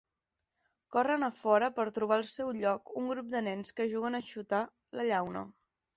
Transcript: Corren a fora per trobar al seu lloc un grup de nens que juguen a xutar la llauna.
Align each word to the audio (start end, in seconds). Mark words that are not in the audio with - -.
Corren 0.95 1.25
a 1.27 1.29
fora 1.41 1.69
per 1.75 1.85
trobar 1.99 2.17
al 2.21 2.25
seu 2.37 2.51
lloc 2.63 2.91
un 3.03 3.11
grup 3.13 3.31
de 3.35 3.45
nens 3.49 3.77
que 3.81 3.89
juguen 3.95 4.21
a 4.21 4.27
xutar 4.31 4.63
la 5.01 5.07
llauna. 5.13 5.45